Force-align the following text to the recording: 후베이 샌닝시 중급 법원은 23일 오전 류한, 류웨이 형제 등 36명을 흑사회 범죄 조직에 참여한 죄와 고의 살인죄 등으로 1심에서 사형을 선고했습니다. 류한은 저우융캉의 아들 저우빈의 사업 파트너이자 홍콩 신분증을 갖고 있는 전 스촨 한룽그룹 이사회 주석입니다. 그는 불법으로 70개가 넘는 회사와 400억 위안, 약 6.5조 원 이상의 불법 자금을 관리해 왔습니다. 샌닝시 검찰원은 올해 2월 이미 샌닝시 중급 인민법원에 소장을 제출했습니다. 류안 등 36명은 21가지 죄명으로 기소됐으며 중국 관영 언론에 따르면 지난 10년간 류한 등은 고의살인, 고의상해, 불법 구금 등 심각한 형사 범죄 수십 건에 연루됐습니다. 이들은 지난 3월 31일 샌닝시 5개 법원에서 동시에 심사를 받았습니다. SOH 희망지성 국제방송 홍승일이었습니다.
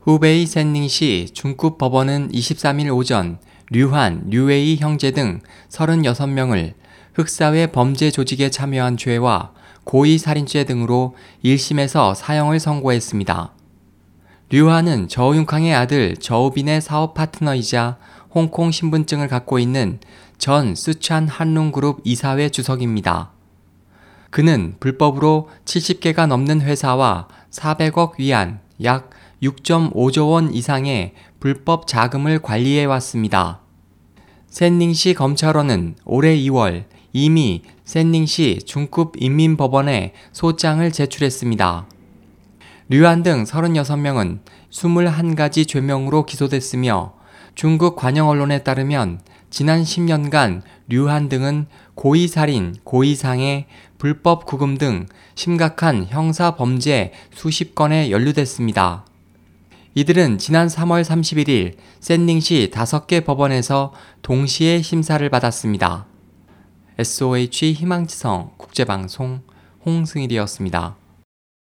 후베이 0.00 0.46
샌닝시 0.46 1.30
중급 1.34 1.76
법원은 1.76 2.30
23일 2.30 2.94
오전 2.96 3.38
류한, 3.70 4.26
류웨이 4.28 4.76
형제 4.76 5.10
등 5.10 5.40
36명을 5.70 6.74
흑사회 7.14 7.66
범죄 7.66 8.10
조직에 8.10 8.48
참여한 8.48 8.96
죄와 8.96 9.52
고의 9.82 10.18
살인죄 10.18 10.64
등으로 10.64 11.16
1심에서 11.44 12.14
사형을 12.14 12.60
선고했습니다. 12.60 13.52
류한은 14.50 15.08
저우융캉의 15.08 15.74
아들 15.74 16.16
저우빈의 16.16 16.80
사업 16.80 17.14
파트너이자 17.14 17.98
홍콩 18.30 18.70
신분증을 18.70 19.26
갖고 19.26 19.58
있는 19.58 19.98
전 20.38 20.76
스촨 20.76 21.26
한룽그룹 21.28 22.02
이사회 22.04 22.50
주석입니다. 22.50 23.32
그는 24.30 24.76
불법으로 24.78 25.48
70개가 25.64 26.26
넘는 26.28 26.60
회사와 26.60 27.26
400억 27.50 28.12
위안, 28.18 28.60
약 28.84 29.10
6.5조 29.42 30.30
원 30.30 30.52
이상의 30.52 31.14
불법 31.40 31.86
자금을 31.86 32.40
관리해 32.40 32.84
왔습니다. 32.84 33.60
샌닝시 34.48 35.14
검찰원은 35.14 35.96
올해 36.04 36.36
2월 36.36 36.84
이미 37.12 37.62
샌닝시 37.84 38.60
중급 38.66 39.12
인민법원에 39.16 40.12
소장을 40.32 40.90
제출했습니다. 40.90 41.86
류안 42.88 43.22
등 43.22 43.44
36명은 43.44 44.40
21가지 44.70 45.68
죄명으로 45.68 46.24
기소됐으며 46.24 47.14
중국 47.54 47.96
관영 47.96 48.28
언론에 48.28 48.62
따르면 48.62 49.20
지난 49.50 49.82
10년간 49.82 50.62
류한 50.88 51.28
등은 51.28 51.66
고의살인, 51.94 52.76
고의상해, 52.84 53.66
불법 53.98 54.46
구금 54.46 54.78
등 54.78 55.06
심각한 55.34 56.06
형사 56.08 56.54
범죄 56.54 57.12
수십 57.34 57.74
건에 57.74 58.10
연루됐습니다. 58.10 59.07
이들은 59.94 60.38
지난 60.38 60.68
3월 60.68 61.02
31일 61.02 61.76
샌닝시 62.00 62.70
5개 62.72 63.24
법원에서 63.24 63.92
동시에 64.22 64.82
심사를 64.82 65.28
받았습니다. 65.28 66.06
SOH 66.98 67.72
희망지성 67.72 68.52
국제방송 68.56 69.40
홍승일이었습니다. 69.86 70.96